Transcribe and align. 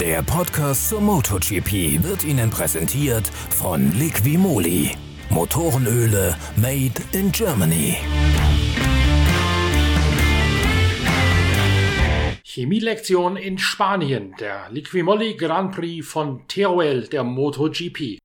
Der 0.00 0.22
Podcast 0.22 0.88
zur 0.88 1.00
MotoGP 1.00 2.02
wird 2.02 2.24
Ihnen 2.24 2.50
präsentiert 2.50 3.28
von 3.28 3.92
Liquimoli. 3.96 4.90
Motorenöle 5.30 6.36
made 6.56 7.00
in 7.12 7.30
Germany. 7.30 7.96
Chemielektion 12.42 13.36
in 13.36 13.56
Spanien, 13.56 14.34
der 14.40 14.66
Liquimolli 14.70 15.36
Grand 15.36 15.72
Prix 15.76 16.04
von 16.04 16.42
Teruel 16.48 17.06
der 17.06 17.22
MotoGP. 17.22 18.18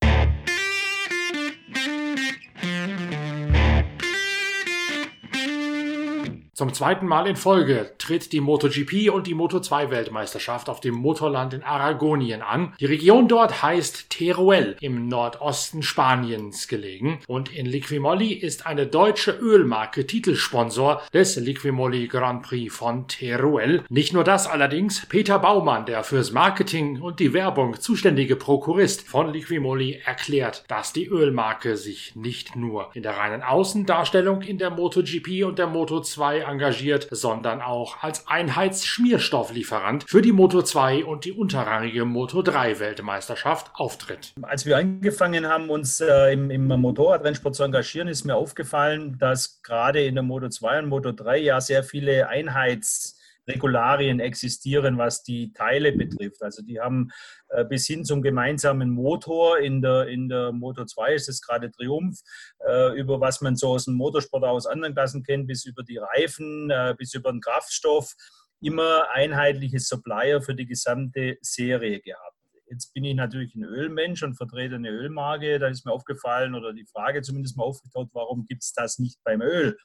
Zum 6.59 6.73
zweiten 6.73 7.07
Mal 7.07 7.25
in 7.25 7.37
Folge 7.37 7.93
tritt 7.99 8.33
die 8.33 8.41
MotoGP 8.41 9.11
und 9.13 9.27
die 9.27 9.33
Moto2-Weltmeisterschaft 9.33 10.67
auf 10.67 10.81
dem 10.81 10.93
Motorland 10.93 11.53
in 11.53 11.63
Aragonien 11.63 12.41
an. 12.41 12.73
Die 12.81 12.85
Region 12.85 13.29
dort 13.29 13.63
heißt 13.63 14.09
Teruel, 14.09 14.75
im 14.81 15.07
Nordosten 15.07 15.83
Spaniens 15.83 16.67
gelegen. 16.67 17.19
Und 17.27 17.55
in 17.55 17.65
Liquimolli 17.65 18.33
ist 18.33 18.65
eine 18.65 18.87
deutsche 18.87 19.31
Ölmarke 19.31 20.05
Titelsponsor 20.05 21.01
des 21.13 21.37
Liquimolli 21.37 22.09
Grand 22.09 22.41
Prix 22.41 22.75
von 22.75 23.07
Teruel. 23.07 23.85
Nicht 23.87 24.11
nur 24.11 24.25
das 24.25 24.45
allerdings, 24.45 25.05
Peter 25.05 25.39
Baumann, 25.39 25.85
der 25.85 26.03
fürs 26.03 26.33
Marketing 26.33 26.99
und 26.99 27.21
die 27.21 27.31
Werbung 27.31 27.79
zuständige 27.79 28.35
Prokurist 28.35 29.07
von 29.07 29.31
Liquimolli, 29.31 30.01
erklärt, 30.03 30.65
dass 30.67 30.91
die 30.91 31.07
Ölmarke 31.07 31.77
sich 31.77 32.17
nicht 32.17 32.57
nur 32.57 32.89
in 32.95 33.03
der 33.03 33.15
reinen 33.15 33.43
Außendarstellung 33.43 34.41
in 34.41 34.57
der 34.57 34.71
MotoGP 34.71 35.45
und 35.45 35.57
der 35.57 35.69
Moto2 35.69 36.48
engagiert, 36.49 37.07
sondern 37.11 37.61
auch 37.61 38.01
als 38.01 38.27
Einheitsschmierstofflieferant 38.27 40.05
für 40.07 40.21
die 40.21 40.31
Moto 40.31 40.61
2 40.61 41.05
und 41.05 41.25
die 41.25 41.31
unterrangige 41.31 42.05
Moto 42.05 42.41
3 42.41 42.79
Weltmeisterschaft 42.79 43.71
auftritt. 43.75 44.33
Als 44.41 44.65
wir 44.65 44.77
angefangen 44.77 45.47
haben, 45.47 45.69
uns 45.69 46.01
äh, 46.01 46.33
im, 46.33 46.49
im 46.49 46.67
Motorradrennsport 46.67 47.55
zu 47.55 47.63
engagieren, 47.63 48.07
ist 48.07 48.25
mir 48.25 48.35
aufgefallen, 48.35 49.17
dass 49.19 49.61
gerade 49.61 50.03
in 50.03 50.15
der 50.15 50.23
Moto 50.23 50.49
2 50.49 50.79
und 50.79 50.89
Moto 50.89 51.11
3 51.11 51.37
ja 51.37 51.61
sehr 51.61 51.83
viele 51.83 52.27
Einheits 52.27 53.18
Regularien 53.49 54.19
existieren, 54.19 54.97
was 54.97 55.23
die 55.23 55.51
Teile 55.53 55.91
betrifft. 55.91 56.41
Also 56.41 56.61
die 56.61 56.79
haben 56.79 57.09
äh, 57.49 57.65
bis 57.65 57.87
hin 57.87 58.05
zum 58.05 58.21
gemeinsamen 58.21 58.89
Motor 58.89 59.59
in 59.59 59.81
der, 59.81 60.07
in 60.07 60.29
der 60.29 60.51
Motor 60.51 60.87
2 60.87 61.13
ist 61.15 61.29
es 61.29 61.41
gerade 61.41 61.71
Triumph, 61.71 62.19
äh, 62.65 62.97
über 62.97 63.19
was 63.19 63.41
man 63.41 63.55
so 63.55 63.69
aus 63.69 63.85
dem 63.85 63.95
Motorsport 63.95 64.43
aus 64.43 64.67
anderen 64.67 64.93
Klassen 64.93 65.23
kennt, 65.23 65.47
bis 65.47 65.65
über 65.65 65.83
die 65.83 65.97
Reifen, 65.97 66.69
äh, 66.69 66.95
bis 66.97 67.13
über 67.13 67.31
den 67.31 67.41
Kraftstoff, 67.41 68.13
immer 68.61 69.09
einheitliche 69.11 69.79
Supplier 69.79 70.41
für 70.41 70.55
die 70.55 70.65
gesamte 70.65 71.37
Serie 71.41 71.99
gehabt. 72.01 72.35
Jetzt 72.69 72.93
bin 72.93 73.03
ich 73.03 73.15
natürlich 73.15 73.55
ein 73.55 73.63
Ölmensch 73.63 74.21
und 74.21 74.35
vertrete 74.35 74.75
eine 74.75 74.89
Ölmarke. 74.89 75.57
Da 75.57 75.69
ist 75.69 75.85
mir 75.85 75.91
aufgefallen 75.91 76.53
oder 76.53 76.71
die 76.71 76.85
Frage 76.85 77.23
zumindest 77.23 77.57
mal 77.57 77.63
aufgetaucht, 77.63 78.09
warum 78.13 78.45
gibt 78.45 78.63
es 78.63 78.73
das 78.73 78.99
nicht 78.99 79.17
beim 79.23 79.41
Öl? 79.41 79.75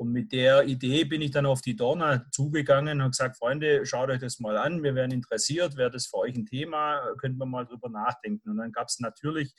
Und 0.00 0.12
mit 0.12 0.32
der 0.32 0.64
Idee 0.64 1.04
bin 1.04 1.20
ich 1.20 1.30
dann 1.30 1.44
auf 1.44 1.60
die 1.60 1.76
Dorna 1.76 2.24
zugegangen 2.30 2.94
und 2.94 3.00
habe 3.02 3.10
gesagt, 3.10 3.36
Freunde, 3.36 3.84
schaut 3.84 4.08
euch 4.08 4.20
das 4.20 4.40
mal 4.40 4.56
an, 4.56 4.82
wir 4.82 4.94
wären 4.94 5.10
interessiert, 5.10 5.76
wäre 5.76 5.90
das 5.90 6.06
für 6.06 6.16
euch 6.16 6.34
ein 6.34 6.46
Thema, 6.46 7.02
könnten 7.18 7.36
wir 7.36 7.44
mal 7.44 7.66
drüber 7.66 7.90
nachdenken. 7.90 8.48
Und 8.48 8.56
dann 8.56 8.72
gab 8.72 8.88
es 8.88 8.98
natürlich 9.00 9.54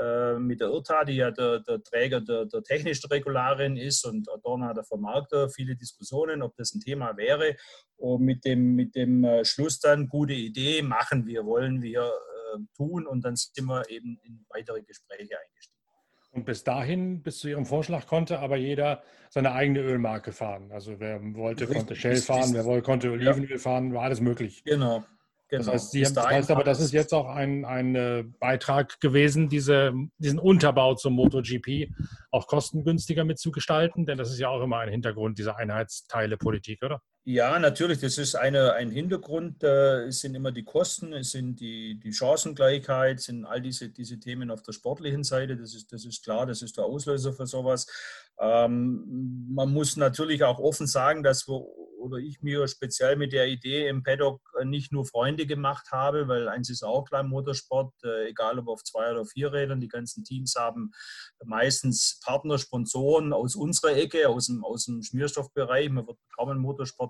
äh, 0.00 0.38
mit 0.38 0.62
der 0.62 0.68
IRTA, 0.68 1.04
die 1.04 1.16
ja 1.16 1.30
der, 1.30 1.60
der 1.60 1.82
Träger 1.82 2.22
der, 2.22 2.46
der 2.46 2.62
technischen 2.62 3.06
Regularien 3.08 3.76
ist 3.76 4.06
und 4.06 4.26
Dorna 4.42 4.72
der 4.72 4.84
Vermarkter, 4.84 5.50
viele 5.50 5.76
Diskussionen, 5.76 6.40
ob 6.40 6.56
das 6.56 6.72
ein 6.72 6.80
Thema 6.80 7.14
wäre. 7.18 7.54
Und 7.96 8.22
mit 8.22 8.46
dem, 8.46 8.74
mit 8.74 8.94
dem 8.94 9.24
äh, 9.24 9.44
Schluss 9.44 9.78
dann, 9.78 10.08
gute 10.08 10.32
Idee, 10.32 10.80
machen 10.80 11.26
wir, 11.26 11.44
wollen 11.44 11.82
wir 11.82 12.00
äh, 12.00 12.58
tun. 12.74 13.06
Und 13.06 13.26
dann 13.26 13.36
sind 13.36 13.66
wir 13.66 13.90
eben 13.90 14.18
in 14.22 14.46
weitere 14.48 14.80
Gespräche 14.80 15.38
eingestiegen. 15.38 15.71
Und 16.32 16.46
bis 16.46 16.64
dahin, 16.64 17.22
bis 17.22 17.38
zu 17.40 17.48
Ihrem 17.48 17.66
Vorschlag, 17.66 18.06
konnte 18.06 18.38
aber 18.38 18.56
jeder 18.56 19.02
seine 19.28 19.52
eigene 19.52 19.80
Ölmarke 19.80 20.32
fahren. 20.32 20.72
Also 20.72 20.98
wer 20.98 21.20
wollte, 21.34 21.64
Richtig. 21.64 21.76
konnte 21.76 21.94
Shell 21.94 22.16
fahren, 22.16 22.54
wer 22.54 22.64
wollte, 22.64 22.82
konnte 22.82 23.10
Olivenöl 23.10 23.50
ja. 23.50 23.58
fahren, 23.58 23.92
war 23.92 24.04
alles 24.04 24.20
möglich. 24.20 24.64
Genau. 24.64 25.04
Genau. 25.52 25.64
Das 25.64 25.74
heißt, 25.74 25.90
Sie 25.90 26.06
haben, 26.06 26.14
das 26.14 26.26
heißt 26.26 26.50
aber, 26.50 26.64
das 26.64 26.80
ist 26.80 26.92
jetzt 26.92 27.12
auch 27.12 27.28
ein, 27.28 27.66
ein 27.66 27.94
äh, 27.94 28.24
Beitrag 28.40 28.98
gewesen, 29.00 29.50
diese, 29.50 29.92
diesen 30.16 30.38
Unterbau 30.38 30.94
zum 30.94 31.12
MotoGP 31.12 31.90
auch 32.30 32.46
kostengünstiger 32.46 33.24
mitzugestalten, 33.24 34.06
denn 34.06 34.16
das 34.16 34.30
ist 34.30 34.38
ja 34.38 34.48
auch 34.48 34.62
immer 34.62 34.78
ein 34.78 34.88
Hintergrund 34.88 35.38
dieser 35.38 35.58
Einheitsteile-Politik, 35.58 36.82
oder? 36.82 37.02
Ja, 37.24 37.56
natürlich, 37.60 38.00
das 38.00 38.18
ist 38.18 38.34
eine, 38.34 38.72
ein 38.72 38.90
Hintergrund. 38.90 39.62
Äh, 39.62 40.06
es 40.06 40.20
sind 40.20 40.34
immer 40.34 40.50
die 40.50 40.64
Kosten, 40.64 41.12
es 41.12 41.30
sind 41.30 41.60
die, 41.60 42.00
die 42.00 42.12
Chancengleichheit, 42.12 43.20
sind 43.20 43.44
all 43.44 43.60
diese, 43.62 43.90
diese 43.90 44.18
Themen 44.18 44.50
auf 44.50 44.64
der 44.64 44.72
sportlichen 44.72 45.22
Seite. 45.22 45.56
Das 45.56 45.72
ist, 45.72 45.92
das 45.92 46.04
ist 46.04 46.24
klar, 46.24 46.46
das 46.46 46.62
ist 46.62 46.76
der 46.76 46.84
Auslöser 46.84 47.32
für 47.32 47.46
sowas. 47.46 47.86
Ähm, 48.40 49.46
man 49.54 49.72
muss 49.72 49.96
natürlich 49.96 50.42
auch 50.42 50.58
offen 50.58 50.88
sagen, 50.88 51.22
dass 51.22 51.46
wir 51.46 51.64
oder 52.02 52.18
ich 52.18 52.42
mir 52.42 52.66
speziell 52.66 53.16
mit 53.16 53.32
der 53.32 53.46
Idee 53.48 53.88
im 53.88 54.02
Paddock 54.02 54.40
nicht 54.64 54.92
nur 54.92 55.06
Freunde 55.06 55.46
gemacht 55.46 55.92
habe, 55.92 56.28
weil 56.28 56.48
eins 56.48 56.68
ist 56.68 56.82
auch 56.82 57.04
klar 57.04 57.22
Motorsport, 57.22 57.94
äh, 58.04 58.28
egal 58.28 58.58
ob 58.58 58.68
auf 58.68 58.84
zwei 58.84 59.12
oder 59.12 59.24
vier 59.24 59.52
Rädern, 59.52 59.80
die 59.80 59.88
ganzen 59.88 60.24
Teams 60.24 60.56
haben 60.56 60.90
meistens 61.44 62.20
Partner, 62.24 62.58
Sponsoren 62.58 63.32
aus 63.32 63.54
unserer 63.54 63.96
Ecke, 63.96 64.28
aus 64.28 64.46
dem, 64.46 64.64
aus 64.64 64.86
dem 64.86 65.02
Schmierstoffbereich. 65.02 65.90
Man 65.90 66.06
wird 66.06 66.18
kaum 66.36 66.50
ein 66.50 66.58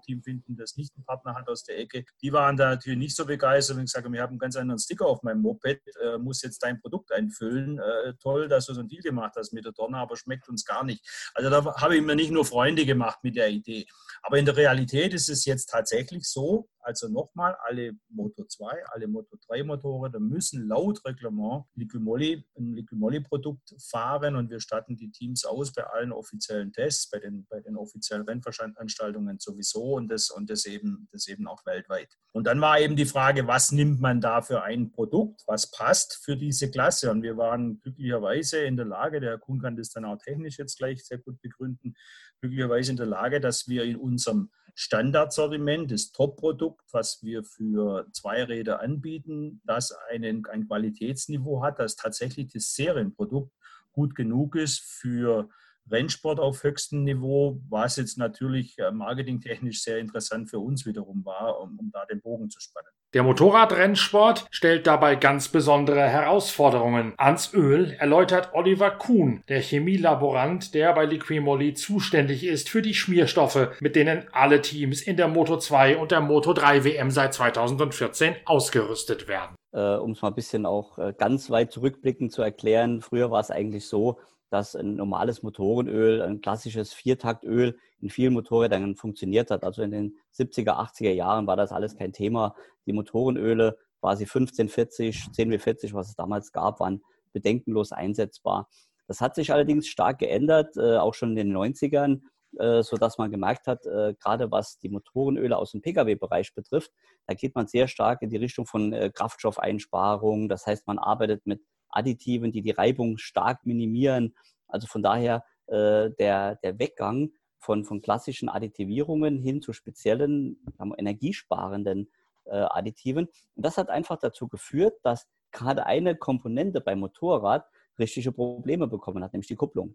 Motorsportteam 0.03 0.23
finden, 0.23 0.57
das 0.57 0.77
nicht 0.77 0.95
einen 0.97 1.05
Partner 1.05 1.35
hat 1.35 1.49
aus 1.49 1.65
der 1.65 1.79
Ecke. 1.79 2.05
Die 2.23 2.33
waren 2.33 2.57
da 2.57 2.71
natürlich 2.71 2.99
nicht 2.99 3.17
so 3.17 3.25
begeistert 3.27 3.77
und 3.77 3.85
gesagt, 3.85 4.11
wir 4.11 4.23
haben 4.23 4.31
einen 4.31 4.39
ganz 4.39 4.57
anderen 4.57 4.79
Sticker 4.79 5.07
auf 5.07 5.23
meinem 5.23 5.43
Moped, 5.43 5.81
äh, 6.03 6.19
muss 6.19 6.43
jetzt 6.43 6.63
dein 6.63 6.81
Produkt 6.81 7.13
einfüllen. 7.13 7.79
Äh, 7.79 8.15
toll, 8.21 8.49
dass 8.49 8.67
du 8.67 8.75
so 8.75 8.81
einen 8.81 8.89
Deal 8.89 9.03
gemacht 9.03 9.35
hast 9.37 9.53
mit 9.53 9.65
der 9.65 9.73
Donner, 9.73 9.99
aber 9.99 10.17
schmeckt 10.17 10.49
uns 10.49 10.65
gar 10.65 10.85
nicht. 10.85 11.05
Also 11.35 11.51
da 11.51 11.65
habe 11.77 11.97
ich 11.97 12.03
mir 12.03 12.17
nicht 12.17 12.31
nur 12.31 12.45
Freunde 12.45 12.85
gemacht 12.85 13.19
mit 13.23 13.37
der 13.37 13.51
Idee. 13.51 13.87
Aber 14.23 14.39
in 14.39 14.45
der 14.45 14.57
Realität 14.57 15.15
ist 15.15 15.29
es 15.29 15.45
jetzt 15.45 15.67
tatsächlich 15.67 16.25
so, 16.25 16.69
also 16.82 17.09
nochmal, 17.09 17.56
alle 17.65 17.93
Moto 18.09 18.44
2, 18.44 18.87
alle 18.87 19.06
Moto 19.06 19.37
3 19.48 19.65
Motorräder 19.65 20.20
müssen 20.20 20.66
laut 20.66 21.04
Reglement 21.04 21.65
Liquimolli, 21.75 22.44
ein 22.59 22.75
Liquimolli-Produkt 22.75 23.75
fahren 23.91 24.37
und 24.37 24.50
wir 24.50 24.60
statten 24.60 24.97
die 24.97 25.10
Teams 25.10 25.44
aus 25.44 25.72
bei 25.72 25.84
allen 25.84 26.12
offiziellen 26.12 26.72
Tests, 26.72 27.09
bei 27.09 27.19
den, 27.19 27.47
bei 27.48 27.60
den 27.60 27.76
offiziellen 27.76 28.26
Rennveranstaltungen 28.26 29.38
sowieso 29.38 29.94
und 29.94 30.09
das, 30.09 30.31
und 30.31 30.50
das, 30.50 30.66
eben, 30.66 31.09
das 31.12 31.28
eben 31.28 31.47
auch 31.47 31.65
weltweit. 31.66 32.09
Und 32.32 32.47
dann 32.47 32.60
war 32.60 32.81
eben 32.81 32.97
die 32.97 33.06
Frage, 33.06 33.47
was 33.47 33.72
nimmt 33.72 34.00
man 34.00 34.21
da 34.21 34.42
für 34.42 34.62
ein 34.62 34.91
Produkt, 34.91 35.42
was 35.47 35.71
passt 35.71 36.21
für 36.25 36.37
diese 36.37 36.71
Klasse? 36.71 37.10
Und 37.10 37.22
wir 37.22 37.37
waren 37.37 37.81
glücklicherweise 37.81 38.59
in 38.59 38.76
der 38.76 38.87
Lage, 38.87 39.21
der 39.21 39.31
Herr 39.31 39.38
Kuhn 39.38 39.60
kann 39.60 39.76
das 39.76 39.91
dann 39.91 40.04
auch 40.04 40.19
technisch 40.19 40.59
jetzt 40.59 40.78
gleich 40.78 41.04
sehr 41.04 41.19
gut 41.19 41.41
begründen, 41.41 41.94
glücklicherweise 42.41 42.91
in 42.91 42.97
der 42.97 43.06
Lage, 43.06 43.41
dass 43.41 43.69
wir 43.69 43.84
in 43.84 43.97
unserem 43.97 44.50
Standardsortiment, 44.75 45.91
das 45.91 46.12
Top-Produkt, 46.12 46.83
was 46.93 47.22
wir 47.22 47.44
für 47.44 48.06
Zweiräder 48.12 48.81
anbieten, 48.81 49.60
das 49.65 49.93
einen, 50.10 50.47
ein 50.47 50.66
Qualitätsniveau 50.66 51.62
hat, 51.62 51.78
das 51.78 51.97
tatsächlich 51.97 52.53
das 52.53 52.75
Serienprodukt 52.75 53.53
gut 53.93 54.15
genug 54.15 54.56
ist 54.56 54.81
für 54.81 55.49
Rennsport 55.91 56.41
auf 56.41 56.62
höchstem 56.62 57.05
Niveau, 57.05 57.60
was 57.69 57.97
jetzt 57.97 58.16
natürlich 58.16 58.78
äh, 58.78 58.93
marketingtechnisch 58.93 59.83
sehr 59.83 59.99
interessant 59.99 60.49
für 60.49 60.59
uns 60.59 60.87
wiederum 60.87 61.25
war, 61.25 61.60
um, 61.60 61.78
um 61.78 61.91
da 61.91 62.06
den 62.06 62.21
Bogen 62.21 62.49
zu 62.49 62.60
spannen. 62.60 62.93
Der 63.15 63.23
Motorradrennsport 63.23 64.47
stellt 64.50 64.87
dabei 64.87 65.17
ganz 65.17 65.49
besondere 65.49 66.00
Herausforderungen 66.00 67.12
ans 67.19 67.53
Öl, 67.53 67.95
erläutert 67.99 68.55
Oliver 68.55 68.91
Kuhn, 68.91 69.43
der 69.49 69.61
Chemielaborant, 69.61 70.73
der 70.73 70.95
bei 70.95 71.05
Liquimoli 71.05 71.75
zuständig 71.75 72.43
ist 72.47 72.71
für 72.71 72.81
die 72.81 72.95
Schmierstoffe, 72.95 73.69
mit 73.81 73.97
denen 73.97 74.25
alle 74.33 74.62
Teams 74.62 75.03
in 75.03 75.19
der 75.19 75.28
Moto 75.28 75.59
2 75.59 75.99
und 75.99 76.11
der 76.11 76.22
Moto 76.22 76.55
3 76.55 76.84
WM 76.84 77.10
seit 77.10 77.34
2014 77.34 78.34
ausgerüstet 78.47 79.28
werden. 79.28 79.57
Äh, 79.72 79.97
um 79.97 80.13
es 80.13 80.22
mal 80.22 80.28
ein 80.28 80.34
bisschen 80.34 80.65
auch 80.65 80.97
äh, 80.97 81.13
ganz 81.16 81.51
weit 81.51 81.71
zurückblickend 81.71 82.33
zu 82.33 82.41
erklären, 82.41 83.03
früher 83.03 83.31
war 83.31 83.41
es 83.41 83.51
eigentlich 83.51 83.89
so, 83.89 84.19
dass 84.53 84.77
ein 84.77 84.97
normales 84.97 85.43
Motorenöl, 85.43 86.21
ein 86.21 86.43
klassisches 86.43 86.93
Viertaktöl 86.93 87.78
in 88.01 88.10
vielen 88.10 88.34
Motorrädern 88.34 88.97
funktioniert 88.97 89.51
hat. 89.51 89.65
Also 89.65 89.81
in 89.81 89.91
den 89.91 90.16
70er, 90.34 90.72
80er 90.72 91.13
Jahren 91.13 91.47
war 91.47 91.57
das 91.57 91.72
alles 91.72 91.97
kein 91.97 92.13
Thema. 92.13 92.54
Die 92.84 92.93
Motorenöle, 92.93 93.78
quasi 94.01 94.25
1540, 94.25 95.28
10W40, 95.34 95.95
was 95.95 96.10
es 96.10 96.16
damals 96.16 96.53
gab, 96.53 96.81
waren 96.81 97.03
bedenkenlos 97.33 97.93
einsetzbar. 97.93 98.69
Das 99.07 99.22
hat 99.22 99.34
sich 99.37 99.54
allerdings 99.54 99.87
stark 99.89 100.19
geändert, 100.19 100.77
äh, 100.77 100.98
auch 100.98 101.15
schon 101.15 101.31
in 101.31 101.37
den 101.37 101.57
90ern, 101.57 102.21
äh, 102.59 102.83
sodass 102.83 103.16
man 103.16 103.31
gemerkt 103.31 103.66
hat, 103.66 103.87
äh, 103.87 104.13
gerade 104.21 104.51
was 104.51 104.78
die 104.78 104.91
Motorenöle 104.91 105.57
aus 105.57 105.71
dem 105.72 105.81
Pkw-Bereich 105.81 106.55
betrifft, 106.55 106.91
da 107.27 107.33
geht 107.33 107.55
man 107.55 107.69
sehr 107.69 107.89
stark 107.89 108.21
in 108.21 108.28
die 108.28 108.37
Richtung 108.37 108.66
von 108.66 108.93
äh, 108.93 109.10
Kraftstoffeinsparung. 109.10 110.51
Das 110.51 110.66
heißt, 110.66 110.87
man 110.87 110.98
arbeitet 110.98 111.47
mit 111.47 111.63
Additiven, 111.92 112.53
die 112.53 112.62
die 112.62 112.71
Reibung 112.71 113.18
stark 113.18 113.65
minimieren. 113.65 114.34
Also 114.68 114.86
von 114.86 115.03
daher 115.03 115.44
äh, 115.66 116.10
der, 116.18 116.56
der 116.56 116.78
Weggang 116.78 117.30
von, 117.59 117.84
von 117.84 118.03
klassischen 118.03 118.48
Additivierungen 118.48 119.39
hin 119.39 119.62
zu 119.62 119.72
speziellen 119.72 120.59
energiesparenden 120.98 122.10
äh, 122.44 122.56
Additiven. 122.56 123.27
Und 123.54 123.66
das 123.66 123.78
hat 123.78 123.89
einfach 123.89 124.18
dazu 124.18 124.48
geführt, 124.48 124.94
dass 125.04 125.28
gerade 125.53 125.86
eine 125.86 126.16
Komponente 126.16 126.80
beim 126.80 127.00
Motorrad 127.00 127.66
richtige 127.98 128.33
Probleme 128.33 128.88
bekommen 128.88 129.22
hat, 129.22 129.33
nämlich 129.33 129.48
die 129.48 129.56
Kupplung. 129.56 129.95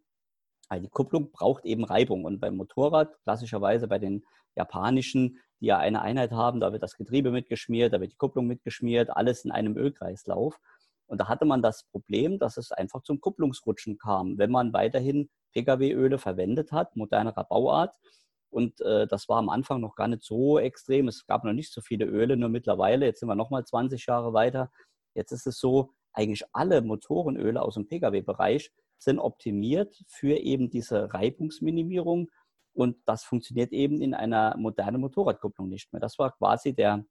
Also 0.70 0.84
die 0.84 0.90
Kupplung 0.90 1.32
braucht 1.32 1.66
eben 1.66 1.84
Reibung. 1.84 2.26
Und 2.26 2.40
beim 2.40 2.56
Motorrad, 2.56 3.18
klassischerweise 3.24 3.88
bei 3.88 4.00
den 4.00 4.24
japanischen, 4.56 5.40
die 5.60 5.68
ja 5.68 5.78
eine 5.78 6.02
Einheit 6.02 6.32
haben, 6.32 6.60
da 6.60 6.72
wird 6.72 6.84
das 6.84 6.96
Getriebe 6.96 7.32
mitgeschmiert, 7.32 7.94
da 7.94 8.02
wird 8.02 8.14
die 8.14 8.18
Kupplung 8.18 8.48
mitgeschmiert, 8.48 9.10
alles 9.10 9.46
in 9.46 9.52
einem 9.52 9.78
Ölkreislauf. 9.78 10.60
Und 11.08 11.20
da 11.20 11.28
hatte 11.28 11.46
man 11.46 11.62
das 11.62 11.84
Problem, 11.86 12.38
dass 12.38 12.58
es 12.58 12.72
einfach 12.72 13.02
zum 13.02 13.20
Kupplungsrutschen 13.22 13.98
kam, 13.98 14.38
wenn 14.38 14.52
man 14.52 14.74
weiterhin 14.74 15.30
Pkw-Öle 15.54 16.18
verwendet 16.20 16.72
hat, 16.72 16.96
modernerer 16.96 17.46
Bauart. 17.46 17.96
Und 18.50 18.80
äh, 18.82 19.08
das 19.08 19.28
war 19.30 19.38
am 19.38 19.50
Anfang 19.50 19.82
noch 19.82 19.96
gar 19.96 20.08
nicht 20.08 20.24
so 20.24 20.60
extrem. 20.60 21.08
Es 21.08 21.26
gab 21.26 21.44
noch 21.44 21.54
nicht 21.54 21.74
so 21.74 21.82
viele 21.82 22.06
Öle, 22.06 22.38
nur 22.38 22.50
mittlerweile, 22.50 23.06
jetzt 23.06 23.20
sind 23.20 23.30
wir 23.30 23.36
nochmal 23.36 23.66
20 23.66 24.06
Jahre 24.06 24.34
weiter. 24.34 24.72
Jetzt 25.14 25.32
ist 25.32 25.48
es 25.48 25.60
so, 25.60 25.94
eigentlich 26.14 26.44
alle 26.52 26.82
Motorenöle 26.82 27.62
aus 27.62 27.76
dem 27.76 27.88
Pkw-Bereich 27.88 28.72
sind 28.98 29.20
optimiert 29.20 30.04
für 30.08 30.38
eben 30.38 30.70
diese 30.70 31.14
Reibungsminimierung. 31.14 32.30
Und 32.74 32.98
das 33.06 33.24
funktioniert 33.24 33.72
eben 33.72 34.02
in 34.02 34.14
einer 34.14 34.56
modernen 34.58 35.02
Motorradkupplung 35.02 35.70
nicht 35.70 35.92
mehr. 35.94 36.00
Das 36.00 36.18
war 36.20 36.32
quasi 36.32 36.74
der, 36.74 37.06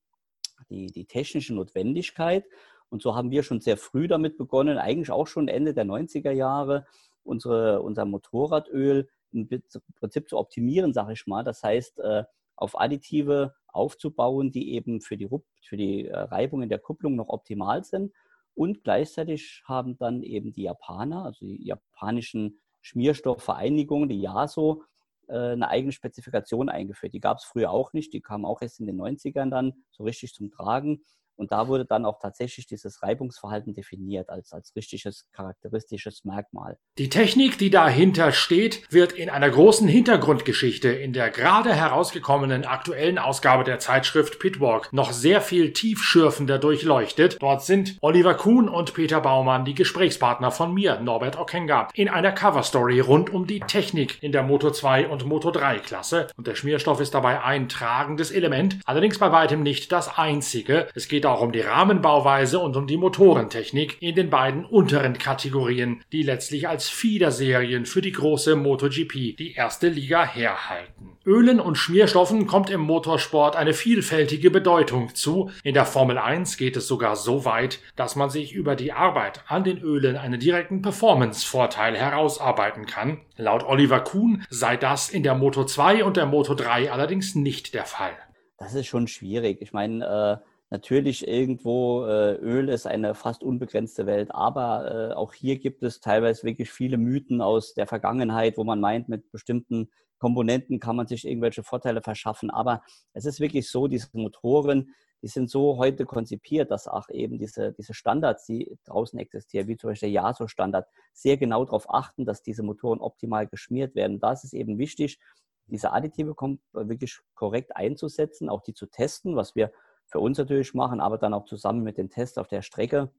die, 0.70 0.86
die 0.86 1.06
technische 1.06 1.54
Notwendigkeit. 1.54 2.44
Und 2.88 3.02
so 3.02 3.14
haben 3.14 3.30
wir 3.30 3.42
schon 3.42 3.60
sehr 3.60 3.76
früh 3.76 4.08
damit 4.08 4.36
begonnen, 4.38 4.78
eigentlich 4.78 5.10
auch 5.10 5.26
schon 5.26 5.48
Ende 5.48 5.74
der 5.74 5.84
90er 5.84 6.30
Jahre, 6.30 6.86
unsere, 7.24 7.82
unser 7.82 8.04
Motorradöl 8.04 9.08
im 9.32 9.48
Prinzip 9.96 10.28
zu 10.28 10.38
optimieren, 10.38 10.92
sage 10.92 11.12
ich 11.12 11.26
mal. 11.26 11.42
Das 11.42 11.62
heißt, 11.62 11.98
äh, 11.98 12.24
auf 12.54 12.80
Additive 12.80 13.54
aufzubauen, 13.66 14.50
die 14.50 14.72
eben 14.72 15.00
für 15.00 15.16
die, 15.16 15.28
für 15.62 15.76
die 15.76 16.06
äh, 16.06 16.16
Reibung 16.16 16.62
in 16.62 16.68
der 16.68 16.78
Kupplung 16.78 17.16
noch 17.16 17.28
optimal 17.28 17.84
sind. 17.84 18.12
Und 18.54 18.84
gleichzeitig 18.84 19.62
haben 19.66 19.98
dann 19.98 20.22
eben 20.22 20.52
die 20.52 20.62
Japaner, 20.62 21.26
also 21.26 21.44
die 21.44 21.66
japanischen 21.66 22.58
Schmierstoffvereinigungen, 22.80 24.08
die 24.08 24.22
JASO, 24.22 24.82
äh, 25.28 25.52
eine 25.52 25.68
eigene 25.68 25.92
Spezifikation 25.92 26.70
eingeführt. 26.70 27.12
Die 27.12 27.20
gab 27.20 27.38
es 27.38 27.44
früher 27.44 27.70
auch 27.70 27.92
nicht, 27.92 28.14
die 28.14 28.22
kam 28.22 28.46
auch 28.46 28.62
erst 28.62 28.80
in 28.80 28.86
den 28.86 28.98
90ern 28.98 29.50
dann 29.50 29.74
so 29.90 30.04
richtig 30.04 30.32
zum 30.32 30.50
Tragen. 30.50 31.04
Und 31.36 31.52
da 31.52 31.68
wurde 31.68 31.84
dann 31.84 32.04
auch 32.04 32.18
tatsächlich 32.18 32.66
dieses 32.66 33.02
Reibungsverhalten 33.02 33.74
definiert 33.74 34.30
als, 34.30 34.52
als 34.52 34.74
richtiges 34.74 35.28
charakteristisches 35.32 36.24
Merkmal. 36.24 36.78
Die 36.98 37.10
Technik, 37.10 37.58
die 37.58 37.70
dahinter 37.70 38.32
steht, 38.32 38.90
wird 38.92 39.12
in 39.12 39.28
einer 39.28 39.50
großen 39.50 39.86
Hintergrundgeschichte 39.86 40.88
in 40.88 41.12
der 41.12 41.30
gerade 41.30 41.74
herausgekommenen 41.74 42.64
aktuellen 42.64 43.18
Ausgabe 43.18 43.64
der 43.64 43.78
Zeitschrift 43.78 44.38
Pitwalk 44.38 44.92
noch 44.92 45.12
sehr 45.12 45.40
viel 45.40 45.72
tiefschürfender 45.72 46.58
durchleuchtet. 46.58 47.36
Dort 47.40 47.62
sind 47.62 47.98
Oliver 48.00 48.34
Kuhn 48.34 48.68
und 48.68 48.94
Peter 48.94 49.20
Baumann 49.20 49.64
die 49.64 49.74
Gesprächspartner 49.74 50.50
von 50.50 50.72
mir, 50.72 51.00
Norbert 51.00 51.38
Okenga, 51.38 51.88
in 51.94 52.08
einer 52.08 52.32
Coverstory 52.32 53.00
rund 53.00 53.30
um 53.30 53.46
die 53.46 53.60
Technik 53.60 54.22
in 54.22 54.32
der 54.32 54.42
Moto 54.42 54.70
2 54.70 55.08
und 55.08 55.26
Moto 55.26 55.50
3 55.50 55.80
Klasse. 55.80 56.28
Und 56.36 56.46
der 56.46 56.54
Schmierstoff 56.54 57.00
ist 57.00 57.14
dabei 57.14 57.42
ein 57.42 57.68
tragendes 57.68 58.30
Element, 58.30 58.78
allerdings 58.86 59.18
bei 59.18 59.32
weitem 59.32 59.62
nicht 59.62 59.92
das 59.92 60.16
einzige. 60.16 60.88
Es 60.94 61.08
geht 61.08 61.25
auch 61.26 61.42
um 61.42 61.52
die 61.52 61.60
Rahmenbauweise 61.60 62.58
und 62.58 62.76
um 62.76 62.86
die 62.86 62.96
Motorentechnik 62.96 64.00
in 64.00 64.14
den 64.14 64.30
beiden 64.30 64.64
unteren 64.64 65.18
Kategorien, 65.18 66.02
die 66.12 66.22
letztlich 66.22 66.68
als 66.68 66.88
Fiederserien 66.88 67.86
für 67.86 68.00
die 68.00 68.12
große 68.12 68.56
MotoGP 68.56 69.36
die 69.36 69.54
erste 69.54 69.88
Liga 69.88 70.24
herhalten. 70.24 71.16
Ölen 71.26 71.58
und 71.58 71.76
Schmierstoffen 71.76 72.46
kommt 72.46 72.70
im 72.70 72.80
Motorsport 72.80 73.56
eine 73.56 73.72
vielfältige 73.72 74.50
Bedeutung 74.50 75.14
zu. 75.14 75.50
In 75.64 75.74
der 75.74 75.84
Formel 75.84 76.18
1 76.18 76.56
geht 76.56 76.76
es 76.76 76.86
sogar 76.86 77.16
so 77.16 77.44
weit, 77.44 77.80
dass 77.96 78.14
man 78.14 78.30
sich 78.30 78.52
über 78.52 78.76
die 78.76 78.92
Arbeit 78.92 79.42
an 79.48 79.64
den 79.64 79.78
Ölen 79.78 80.16
einen 80.16 80.38
direkten 80.38 80.82
Performance-Vorteil 80.82 81.96
herausarbeiten 81.96 82.86
kann. 82.86 83.22
Laut 83.36 83.64
Oliver 83.64 84.00
Kuhn 84.00 84.44
sei 84.50 84.76
das 84.76 85.10
in 85.10 85.24
der 85.24 85.34
Moto 85.34 85.64
2 85.64 86.04
und 86.04 86.16
der 86.16 86.26
Moto 86.26 86.54
3 86.54 86.92
allerdings 86.92 87.34
nicht 87.34 87.74
der 87.74 87.86
Fall. 87.86 88.12
Das 88.58 88.74
ist 88.74 88.86
schon 88.86 89.08
schwierig. 89.08 89.60
Ich 89.60 89.72
meine, 89.72 90.40
äh 90.42 90.55
Natürlich 90.70 91.28
irgendwo, 91.28 92.04
äh, 92.06 92.34
Öl 92.34 92.68
ist 92.68 92.86
eine 92.86 93.14
fast 93.14 93.44
unbegrenzte 93.44 94.04
Welt, 94.06 94.34
aber 94.34 95.10
äh, 95.10 95.14
auch 95.14 95.32
hier 95.32 95.58
gibt 95.58 95.84
es 95.84 96.00
teilweise 96.00 96.42
wirklich 96.42 96.72
viele 96.72 96.98
Mythen 96.98 97.40
aus 97.40 97.74
der 97.74 97.86
Vergangenheit, 97.86 98.56
wo 98.56 98.64
man 98.64 98.80
meint, 98.80 99.08
mit 99.08 99.30
bestimmten 99.30 99.90
Komponenten 100.18 100.80
kann 100.80 100.96
man 100.96 101.06
sich 101.06 101.26
irgendwelche 101.26 101.62
Vorteile 101.62 102.02
verschaffen. 102.02 102.50
Aber 102.50 102.82
es 103.12 103.26
ist 103.26 103.38
wirklich 103.38 103.70
so, 103.70 103.86
diese 103.86 104.08
Motoren, 104.14 104.92
die 105.22 105.28
sind 105.28 105.50
so 105.50 105.76
heute 105.78 106.04
konzipiert, 106.04 106.70
dass 106.70 106.88
auch 106.88 107.08
eben 107.10 107.38
diese, 107.38 107.72
diese 107.72 107.94
Standards, 107.94 108.44
die 108.46 108.76
draußen 108.86 109.18
existieren, 109.18 109.68
wie 109.68 109.76
zum 109.76 109.90
Beispiel 109.90 110.12
der 110.12 110.22
JASO-Standard, 110.22 110.88
sehr 111.12 111.36
genau 111.36 111.64
darauf 111.64 111.92
achten, 111.92 112.24
dass 112.24 112.42
diese 112.42 112.62
Motoren 112.62 113.00
optimal 113.00 113.46
geschmiert 113.46 113.94
werden. 113.94 114.18
Da 114.18 114.32
ist 114.32 114.44
es 114.44 114.52
eben 114.52 114.78
wichtig, 114.78 115.18
diese 115.66 115.92
Additive 115.92 116.34
wirklich 116.72 117.18
korrekt 117.34 117.76
einzusetzen, 117.76 118.48
auch 118.48 118.62
die 118.62 118.74
zu 118.74 118.86
testen, 118.86 119.36
was 119.36 119.54
wir 119.56 119.72
für 120.06 120.20
uns 120.20 120.38
natürlich 120.38 120.74
machen, 120.74 121.00
aber 121.00 121.18
dann 121.18 121.34
auch 121.34 121.44
zusammen 121.44 121.82
mit 121.82 121.98
den 121.98 122.10
Tests 122.10 122.38
auf 122.38 122.48
der 122.48 122.62
Strecke. 122.62 123.10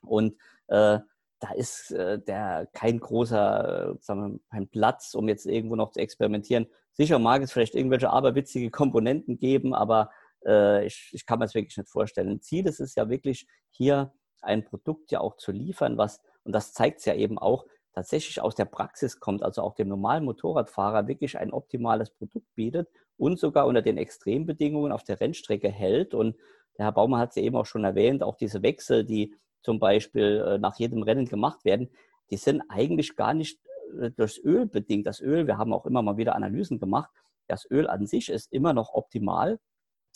Und 0.00 0.34
äh, 0.68 0.98
da 1.40 1.52
ist 1.54 1.90
äh, 1.90 2.18
der 2.18 2.68
kein 2.72 3.00
großer 3.00 3.92
äh, 3.92 3.96
sagen 4.00 4.34
wir, 4.34 4.40
kein 4.50 4.68
Platz, 4.68 5.14
um 5.14 5.28
jetzt 5.28 5.46
irgendwo 5.46 5.76
noch 5.76 5.90
zu 5.90 6.00
experimentieren. 6.00 6.66
Sicher 6.92 7.18
mag 7.18 7.42
es 7.42 7.52
vielleicht 7.52 7.74
irgendwelche 7.74 8.10
aberwitzige 8.10 8.70
Komponenten 8.70 9.38
geben, 9.38 9.74
aber 9.74 10.10
äh, 10.46 10.86
ich, 10.86 11.10
ich 11.12 11.26
kann 11.26 11.38
mir 11.38 11.46
das 11.46 11.54
wirklich 11.54 11.76
nicht 11.76 11.90
vorstellen. 11.90 12.40
Ziel 12.40 12.66
ist 12.66 12.80
es 12.80 12.94
ja 12.94 13.08
wirklich, 13.08 13.46
hier 13.70 14.12
ein 14.40 14.64
Produkt 14.64 15.10
ja 15.10 15.20
auch 15.20 15.36
zu 15.36 15.52
liefern, 15.52 15.98
was, 15.98 16.20
und 16.44 16.52
das 16.52 16.72
zeigt 16.72 17.00
es 17.00 17.04
ja 17.06 17.14
eben 17.14 17.38
auch, 17.38 17.66
tatsächlich 17.94 18.40
aus 18.40 18.54
der 18.54 18.64
Praxis 18.64 19.20
kommt, 19.20 19.42
also 19.42 19.62
auch 19.62 19.74
dem 19.74 19.88
normalen 19.88 20.24
Motorradfahrer 20.24 21.06
wirklich 21.06 21.38
ein 21.38 21.52
optimales 21.52 22.10
Produkt 22.10 22.52
bietet 22.54 22.88
und 23.16 23.38
sogar 23.38 23.66
unter 23.66 23.82
den 23.82 23.98
Extrembedingungen 23.98 24.92
auf 24.92 25.04
der 25.04 25.20
Rennstrecke 25.20 25.68
hält. 25.68 26.12
Und 26.12 26.36
der 26.76 26.86
Herr 26.86 26.92
Baumann 26.92 27.20
hat 27.20 27.30
es 27.30 27.36
eben 27.36 27.56
auch 27.56 27.66
schon 27.66 27.84
erwähnt, 27.84 28.22
auch 28.22 28.36
diese 28.36 28.62
Wechsel, 28.62 29.04
die 29.04 29.34
zum 29.62 29.78
Beispiel 29.78 30.44
äh, 30.46 30.58
nach 30.58 30.76
jedem 30.78 31.02
Rennen 31.02 31.26
gemacht 31.26 31.64
werden, 31.64 31.88
die 32.30 32.36
sind 32.36 32.62
eigentlich 32.68 33.16
gar 33.16 33.32
nicht 33.32 33.60
äh, 34.00 34.10
durchs 34.10 34.38
Öl 34.38 34.66
bedingt. 34.66 35.06
Das 35.06 35.20
Öl, 35.20 35.46
wir 35.46 35.56
haben 35.56 35.72
auch 35.72 35.86
immer 35.86 36.02
mal 36.02 36.16
wieder 36.16 36.34
Analysen 36.34 36.80
gemacht, 36.80 37.10
das 37.46 37.70
Öl 37.70 37.86
an 37.88 38.06
sich 38.06 38.28
ist 38.28 38.52
immer 38.52 38.72
noch 38.72 38.94
optimal. 38.94 39.60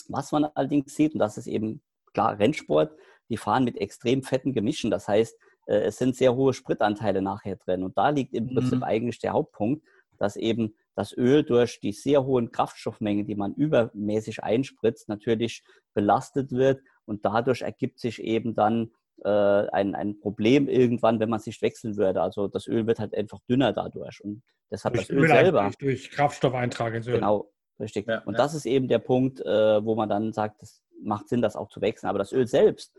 Was 0.08 0.32
man 0.32 0.44
allerdings 0.44 0.94
sieht, 0.94 1.12
und 1.12 1.18
das 1.18 1.36
ist 1.36 1.46
eben 1.46 1.82
klar 2.12 2.38
Rennsport, 2.38 2.96
die 3.28 3.36
fahren 3.36 3.64
mit 3.64 3.76
extrem 3.76 4.22
fetten 4.22 4.52
Gemischen. 4.52 4.90
Das 4.90 5.06
heißt, 5.06 5.38
äh, 5.68 5.80
es 5.80 5.98
sind 5.98 6.16
sehr 6.16 6.34
hohe 6.34 6.54
Spritanteile 6.54 7.22
nachher 7.22 7.56
drin. 7.56 7.84
Und 7.84 7.96
da 7.96 8.08
liegt 8.08 8.34
im 8.34 8.48
Prinzip 8.48 8.78
mhm. 8.78 8.84
eigentlich 8.84 9.20
der 9.20 9.32
Hauptpunkt, 9.32 9.86
dass 10.18 10.36
eben 10.36 10.74
das 10.96 11.16
Öl 11.16 11.44
durch 11.44 11.78
die 11.80 11.92
sehr 11.92 12.24
hohen 12.24 12.50
Kraftstoffmengen, 12.50 13.24
die 13.26 13.36
man 13.36 13.54
übermäßig 13.54 14.42
einspritzt, 14.42 15.08
natürlich 15.08 15.62
belastet 15.94 16.50
wird. 16.50 16.80
Und 17.04 17.24
dadurch 17.24 17.62
ergibt 17.62 18.00
sich 18.00 18.20
eben 18.20 18.54
dann 18.54 18.90
äh, 19.24 19.28
ein, 19.28 19.94
ein 19.94 20.18
Problem 20.18 20.68
irgendwann, 20.68 21.20
wenn 21.20 21.30
man 21.30 21.38
sich 21.38 21.62
wechseln 21.62 21.96
würde. 21.96 22.20
Also 22.20 22.48
das 22.48 22.66
Öl 22.66 22.86
wird 22.86 22.98
halt 22.98 23.14
einfach 23.14 23.38
dünner 23.48 23.72
dadurch. 23.72 24.20
Und 24.24 24.42
deshalb 24.70 24.94
durch 24.94 25.06
das 25.06 25.16
Öl, 25.16 25.22
Öl 25.22 25.28
selber. 25.28 25.70
Durch 25.78 26.10
Kraftstoffeintrag 26.10 26.94
ins 26.94 27.06
Öl. 27.06 27.14
Genau, 27.14 27.52
richtig. 27.78 28.08
Ja, 28.08 28.22
und 28.24 28.34
ja. 28.34 28.38
das 28.38 28.54
ist 28.54 28.66
eben 28.66 28.88
der 28.88 28.98
Punkt, 28.98 29.40
äh, 29.40 29.84
wo 29.84 29.94
man 29.94 30.08
dann 30.08 30.32
sagt, 30.32 30.62
es 30.62 30.82
macht 31.00 31.28
Sinn, 31.28 31.42
das 31.42 31.54
auch 31.54 31.68
zu 31.68 31.80
wechseln. 31.80 32.08
Aber 32.08 32.18
das 32.18 32.32
Öl 32.32 32.46
selbst 32.48 32.92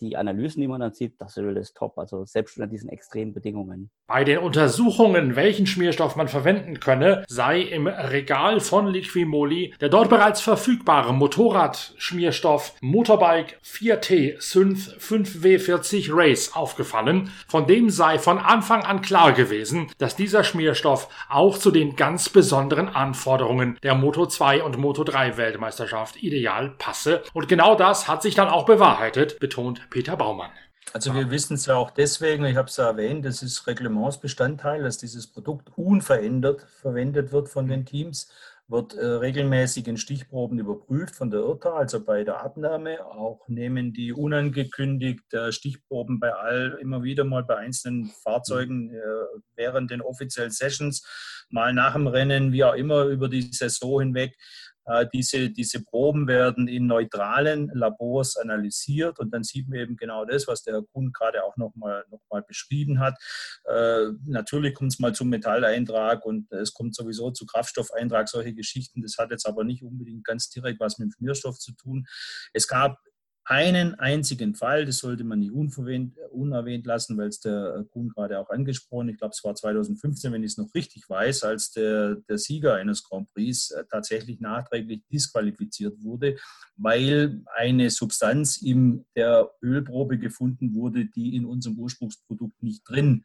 die 0.00 0.16
Analysen, 0.16 0.60
die 0.60 0.68
man 0.68 0.80
dann 0.80 0.92
sieht, 0.92 1.14
das 1.18 1.36
ist 1.36 1.76
top. 1.76 1.98
Also 1.98 2.24
selbst 2.24 2.56
unter 2.58 2.66
diesen 2.66 2.88
extremen 2.88 3.32
Bedingungen. 3.32 3.90
Bei 4.06 4.22
den 4.22 4.38
Untersuchungen, 4.38 5.34
welchen 5.34 5.66
Schmierstoff 5.66 6.14
man 6.16 6.28
verwenden 6.28 6.78
könne, 6.78 7.24
sei 7.28 7.60
im 7.60 7.86
Regal 7.86 8.60
von 8.60 8.86
Liquimoli 8.86 9.74
der 9.80 9.88
dort 9.88 10.10
bereits 10.10 10.40
verfügbare 10.40 11.12
Motorradschmierstoff 11.14 12.74
Motorbike 12.80 13.58
4T 13.64 14.40
Synth 14.40 14.96
5W40 15.00 16.10
Race 16.12 16.54
aufgefallen. 16.54 17.30
Von 17.48 17.66
dem 17.66 17.90
sei 17.90 18.18
von 18.18 18.38
Anfang 18.38 18.82
an 18.84 19.02
klar 19.02 19.32
gewesen, 19.32 19.88
dass 19.98 20.16
dieser 20.16 20.44
Schmierstoff 20.44 21.08
auch 21.28 21.58
zu 21.58 21.70
den 21.70 21.96
ganz 21.96 22.28
besonderen 22.28 22.88
Anforderungen 22.88 23.78
der 23.82 23.94
Moto 23.94 24.26
2 24.26 24.62
und 24.62 24.78
Moto 24.78 25.04
3 25.04 25.36
Weltmeisterschaft 25.36 26.22
ideal 26.22 26.74
passe. 26.78 27.22
Und 27.32 27.48
genau 27.48 27.74
das 27.74 28.08
hat 28.08 28.22
sich 28.22 28.34
dann 28.34 28.48
auch 28.48 28.66
bewahrheitet 28.66 29.38
betont 29.46 29.88
Peter 29.90 30.16
Baumann. 30.16 30.50
Also 30.92 31.14
wir 31.14 31.30
wissen 31.30 31.54
es 31.54 31.66
ja 31.66 31.76
auch 31.76 31.90
deswegen, 31.92 32.44
ich 32.44 32.56
habe 32.56 32.68
es 32.68 32.76
ja 32.76 32.86
erwähnt, 32.88 33.24
das 33.24 33.42
ist 33.42 33.66
Reglementsbestandteil, 33.66 34.82
dass 34.82 34.98
dieses 34.98 35.28
Produkt 35.28 35.70
unverändert 35.76 36.62
verwendet 36.62 37.30
wird 37.30 37.48
von 37.48 37.68
den 37.68 37.86
Teams, 37.86 38.32
wird 38.66 38.94
äh, 38.94 39.04
regelmäßig 39.04 39.86
in 39.86 39.96
Stichproben 39.96 40.58
überprüft 40.58 41.14
von 41.14 41.30
der 41.30 41.40
IRTA, 41.40 41.76
also 41.76 42.04
bei 42.04 42.24
der 42.24 42.42
Abnahme. 42.42 43.06
Auch 43.06 43.46
nehmen 43.46 43.92
die 43.92 44.12
unangekündigt 44.12 45.32
äh, 45.32 45.52
Stichproben 45.52 46.18
bei 46.18 46.32
all, 46.32 46.76
immer 46.80 47.04
wieder 47.04 47.22
mal 47.24 47.44
bei 47.44 47.56
einzelnen 47.56 48.10
Fahrzeugen 48.24 48.90
äh, 48.90 49.00
während 49.54 49.92
den 49.92 50.02
offiziellen 50.02 50.50
Sessions, 50.50 51.06
mal 51.50 51.72
nach 51.72 51.92
dem 51.92 52.08
Rennen, 52.08 52.50
wie 52.50 52.64
auch 52.64 52.74
immer 52.74 53.04
über 53.04 53.28
die 53.28 53.42
Saison 53.42 54.00
hinweg 54.00 54.36
diese, 55.12 55.50
diese 55.50 55.82
Proben 55.82 56.28
werden 56.28 56.68
in 56.68 56.86
neutralen 56.86 57.70
Labors 57.74 58.36
analysiert 58.36 59.18
und 59.18 59.32
dann 59.32 59.42
sieht 59.42 59.68
man 59.68 59.78
eben 59.78 59.96
genau 59.96 60.24
das, 60.24 60.46
was 60.46 60.62
der 60.62 60.74
Herr 60.74 60.82
Kuhn 60.92 61.12
gerade 61.12 61.44
auch 61.44 61.56
nochmal 61.56 62.04
noch 62.10 62.20
mal 62.30 62.42
beschrieben 62.42 63.00
hat. 63.00 63.16
Äh, 63.64 64.12
natürlich 64.24 64.74
kommt 64.74 64.92
es 64.92 64.98
mal 64.98 65.14
zum 65.14 65.28
Metalleintrag 65.28 66.24
und 66.24 66.50
es 66.52 66.72
kommt 66.72 66.94
sowieso 66.94 67.30
zu 67.30 67.46
Kraftstoffeintrag, 67.46 68.28
solche 68.28 68.54
Geschichten. 68.54 69.02
Das 69.02 69.16
hat 69.18 69.30
jetzt 69.30 69.46
aber 69.46 69.64
nicht 69.64 69.82
unbedingt 69.82 70.24
ganz 70.24 70.48
direkt 70.50 70.80
was 70.80 70.98
mit 70.98 71.08
dem 71.08 71.12
Schmierstoff 71.12 71.58
zu 71.58 71.72
tun. 71.72 72.06
Es 72.52 72.68
gab 72.68 72.98
einen 73.48 73.94
einzigen 73.94 74.56
Fall, 74.56 74.86
das 74.86 74.98
sollte 74.98 75.22
man 75.22 75.38
nicht 75.38 75.52
unerwähnt 75.52 76.84
lassen, 76.84 77.16
weil 77.16 77.28
es 77.28 77.38
der 77.38 77.86
Kuhn 77.92 78.08
gerade 78.08 78.40
auch 78.40 78.50
angesprochen, 78.50 79.08
ich 79.08 79.18
glaube 79.18 79.34
es 79.36 79.44
war 79.44 79.54
2015, 79.54 80.32
wenn 80.32 80.42
ich 80.42 80.52
es 80.52 80.58
noch 80.58 80.74
richtig 80.74 81.08
weiß, 81.08 81.44
als 81.44 81.70
der, 81.70 82.16
der 82.28 82.38
Sieger 82.38 82.74
eines 82.74 83.04
Grand 83.04 83.32
Prix 83.32 83.70
äh, 83.70 83.84
tatsächlich 83.88 84.40
nachträglich 84.40 85.02
disqualifiziert 85.12 85.94
wurde, 86.02 86.36
weil 86.76 87.40
eine 87.54 87.90
Substanz 87.90 88.60
in 88.60 89.06
der 89.14 89.48
Ölprobe 89.62 90.18
gefunden 90.18 90.74
wurde, 90.74 91.06
die 91.06 91.36
in 91.36 91.44
unserem 91.44 91.78
Ursprungsprodukt 91.78 92.60
nicht 92.64 92.82
drin 92.84 93.24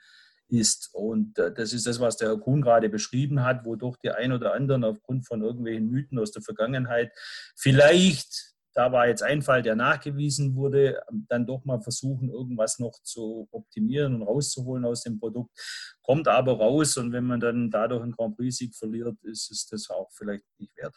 ist. 0.49 0.91
Und 0.93 1.39
äh, 1.39 1.51
das 1.51 1.73
ist 1.73 1.87
das, 1.87 1.99
was 1.99 2.17
der 2.17 2.29
Herr 2.29 2.39
Kuhn 2.39 2.61
gerade 2.61 2.89
beschrieben 2.89 3.43
hat, 3.43 3.65
wodurch 3.65 3.97
die 3.97 4.11
ein 4.11 4.31
oder 4.31 4.53
anderen 4.53 4.83
aufgrund 4.83 5.25
von 5.25 5.41
irgendwelchen 5.41 5.89
Mythen 5.89 6.19
aus 6.19 6.31
der 6.31 6.43
Vergangenheit 6.43 7.11
vielleicht 7.55 8.51
da 8.73 8.91
war 8.91 9.07
jetzt 9.07 9.23
ein 9.23 9.41
Fall, 9.41 9.61
der 9.61 9.75
nachgewiesen 9.75 10.55
wurde, 10.55 11.01
dann 11.27 11.45
doch 11.45 11.65
mal 11.65 11.81
versuchen, 11.81 12.29
irgendwas 12.29 12.79
noch 12.79 13.01
zu 13.03 13.47
optimieren 13.51 14.15
und 14.15 14.23
rauszuholen 14.23 14.85
aus 14.85 15.03
dem 15.03 15.19
Produkt. 15.19 15.51
Kommt 16.01 16.27
aber 16.27 16.57
raus 16.57 16.97
und 16.97 17.11
wenn 17.11 17.25
man 17.25 17.39
dann 17.39 17.69
dadurch 17.69 18.03
einen 18.03 18.13
Grand 18.13 18.37
Prix-Sieg 18.37 18.75
verliert, 18.75 19.17
ist 19.23 19.51
es 19.51 19.67
das 19.67 19.89
auch 19.89 20.09
vielleicht 20.11 20.45
nicht 20.57 20.75
wert. 20.77 20.95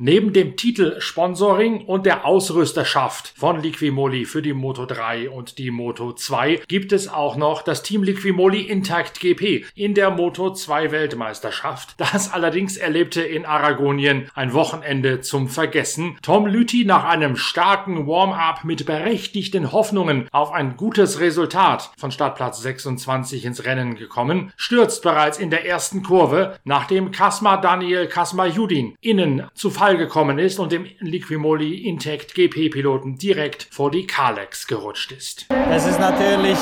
Neben 0.00 0.32
dem 0.32 0.54
Titelsponsoring 0.54 1.84
und 1.86 2.06
der 2.06 2.24
Ausrüsterschaft 2.24 3.32
von 3.36 3.60
Liquimoli 3.60 4.26
für 4.26 4.42
die 4.42 4.52
Moto 4.52 4.86
3 4.86 5.28
und 5.28 5.58
die 5.58 5.72
Moto 5.72 6.12
2 6.12 6.60
gibt 6.68 6.92
es 6.92 7.08
auch 7.08 7.34
noch 7.34 7.62
das 7.62 7.82
Team 7.82 8.04
Liquimoli 8.04 8.60
Intact 8.60 9.18
GP 9.18 9.64
in 9.74 9.94
der 9.94 10.12
Moto 10.12 10.52
2 10.52 10.92
Weltmeisterschaft. 10.92 11.96
Das 11.96 12.32
allerdings 12.32 12.76
erlebte 12.76 13.22
in 13.22 13.44
Aragonien 13.44 14.30
ein 14.36 14.52
Wochenende 14.52 15.20
zum 15.20 15.48
Vergessen. 15.48 16.16
Tom 16.22 16.46
Lüthi 16.46 16.84
nach 16.84 17.02
einem 17.02 17.34
starken 17.34 18.06
Warm-up 18.06 18.62
mit 18.62 18.86
berechtigten 18.86 19.72
Hoffnungen 19.72 20.28
auf 20.30 20.52
ein 20.52 20.76
gutes 20.76 21.18
Resultat 21.18 21.90
von 21.98 22.12
Startplatz 22.12 22.62
26 22.62 23.44
ins 23.44 23.64
Rennen 23.64 23.96
gekommen, 23.96 24.52
stürzt 24.56 25.02
bereits 25.02 25.40
in 25.40 25.50
der 25.50 25.66
ersten 25.66 26.04
Kurve, 26.04 26.56
nachdem 26.62 27.10
Kasma 27.10 27.56
Daniel 27.56 28.06
Kasma 28.06 28.46
Judin 28.46 28.94
innen 29.00 29.42
zu 29.54 29.70
Fall 29.70 29.87
gekommen 29.96 30.38
ist 30.38 30.58
und 30.58 30.72
dem 30.72 30.86
Liquimoli 31.00 31.86
Intact 31.88 32.34
GP-Piloten 32.34 33.16
direkt 33.16 33.68
vor 33.70 33.90
die 33.90 34.06
Kalex 34.06 34.66
gerutscht 34.66 35.12
ist. 35.12 35.46
Es 35.70 35.86
ist 35.86 35.98
natürlich 35.98 36.58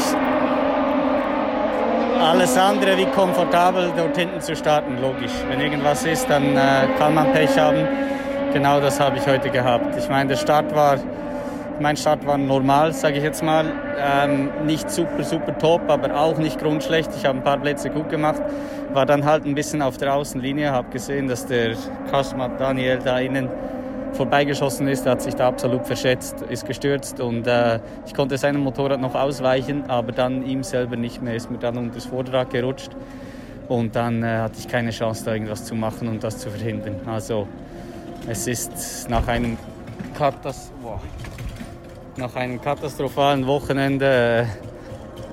alles 2.21 2.56
andere 2.56 2.97
wie 2.97 3.06
komfortabel, 3.06 3.92
dort 3.97 4.16
hinten 4.16 4.40
zu 4.40 4.56
starten, 4.56 5.00
logisch. 5.00 5.33
Wenn 5.49 5.61
irgendwas 5.61 6.04
ist, 6.04 6.28
dann 6.28 6.56
äh, 6.56 6.88
kann 6.99 7.14
man 7.14 7.33
Pech 7.33 7.56
haben. 7.59 7.87
Genau 8.52 8.80
das 8.80 8.99
habe 8.99 9.18
ich 9.18 9.26
heute 9.26 9.50
gehabt. 9.50 9.97
Ich 9.99 10.09
meine, 10.09 10.30
der 10.30 10.37
Start 10.37 10.75
war, 10.75 10.99
mein 11.80 11.97
Start 11.97 12.26
war 12.26 12.38
normal, 12.38 12.92
sage 12.92 13.18
ich 13.18 13.23
jetzt 13.23 13.42
mal. 13.42 13.66
Ähm, 13.99 14.50
nicht 14.66 14.90
super, 14.90 15.23
super 15.23 15.56
top, 15.59 15.83
aber 15.88 16.18
auch 16.18 16.38
nicht 16.38 16.59
grundschlecht. 16.59 17.11
Ich 17.16 17.26
habe 17.26 17.38
ein 17.38 17.45
paar 17.45 17.59
Plätze 17.59 17.90
gut 17.90 18.09
gemacht 18.09 18.42
war 18.97 19.06
dann 19.06 19.25
halt 19.25 19.45
ein 19.45 19.54
bisschen 19.54 19.83
auf 19.83 19.99
der 19.99 20.14
Außenlinie, 20.14 20.73
habe 20.73 20.90
gesehen, 20.90 21.28
dass 21.28 21.47
der 21.47 21.76
Kasmat 22.11 22.59
Daniel 22.59 22.99
da 22.99 23.18
innen 23.18 23.49
vorbeigeschossen 24.14 24.88
ist, 24.88 25.04
er 25.04 25.12
hat 25.12 25.23
sich 25.23 25.35
da 25.35 25.49
absolut 25.49 25.87
verschätzt, 25.87 26.40
ist 26.49 26.66
gestürzt 26.66 27.21
und 27.21 27.47
äh, 27.47 27.80
ich 28.06 28.14
konnte 28.14 28.38
seinem 28.38 28.62
Motorrad 28.62 28.99
noch 28.99 29.14
ausweichen, 29.14 29.85
aber 29.90 30.12
dann 30.12 30.47
ihm 30.47 30.62
selber 30.62 30.97
nicht 30.97 31.21
mehr, 31.21 31.35
ist 31.35 31.50
mir 31.50 31.59
dann 31.59 31.76
um 31.76 31.92
das 31.92 32.06
Vorderrad 32.06 32.49
gerutscht 32.49 32.92
und 33.68 33.95
dann 33.95 34.23
äh, 34.23 34.38
hatte 34.38 34.54
ich 34.59 34.68
keine 34.68 34.90
Chance 34.90 35.26
da 35.26 35.35
irgendwas 35.35 35.66
zu 35.66 35.75
machen 35.75 36.09
und 36.09 36.25
das 36.25 36.38
zu 36.38 36.49
verhindern. 36.49 36.97
Also 37.04 37.47
es 38.26 38.47
ist 38.47 39.11
nach 39.11 39.28
einem, 39.28 39.59
Katas 40.16 40.73
wow. 40.80 40.99
Nach 42.16 42.35
einem 42.35 42.61
katastrophalen 42.61 43.46
Wochenende 43.46 44.46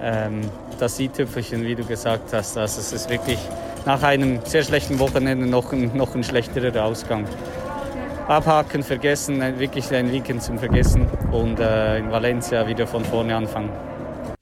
äh, 0.01 0.27
ähm, 0.27 0.41
das 0.79 0.99
i-Tüpfelchen, 0.99 1.63
wie 1.65 1.75
du 1.75 1.85
gesagt 1.85 2.33
hast. 2.33 2.57
Also 2.57 2.81
es 2.81 2.91
ist 2.91 3.09
wirklich 3.09 3.39
nach 3.85 4.03
einem 4.03 4.39
sehr 4.43 4.63
schlechten 4.63 4.99
Wochenende 4.99 5.45
noch 5.45 5.71
ein, 5.71 5.95
noch 5.95 6.15
ein 6.15 6.23
schlechterer 6.23 6.83
Ausgang. 6.83 7.25
Abhaken, 8.27 8.83
vergessen, 8.83 9.41
wirklich 9.59 9.93
ein 9.93 10.11
Weekend 10.11 10.41
zum 10.41 10.57
Vergessen 10.57 11.07
und 11.31 11.59
äh, 11.59 11.99
in 11.99 12.11
Valencia 12.11 12.67
wieder 12.67 12.87
von 12.87 13.03
vorne 13.03 13.35
anfangen. 13.35 13.69